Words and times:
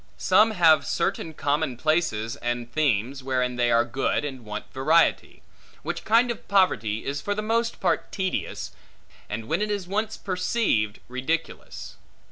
Some 0.17 0.49
have 0.49 0.83
certain 0.87 1.35
common 1.35 1.77
places, 1.77 2.35
and 2.37 2.73
themes, 2.73 3.21
wherein 3.23 3.55
they 3.55 3.69
are 3.69 3.85
good 3.85 4.25
and 4.25 4.43
want 4.43 4.65
variety; 4.73 5.43
which 5.83 6.03
kind 6.05 6.31
of 6.31 6.47
poverty 6.47 7.05
is 7.05 7.21
for 7.21 7.35
the 7.35 7.43
most 7.43 7.79
part 7.79 8.11
tedious, 8.11 8.71
and 9.29 9.47
when 9.47 9.61
it 9.61 9.69
is 9.69 9.87
once 9.87 10.17
perceived, 10.17 11.01
ridiculous. 11.07 11.97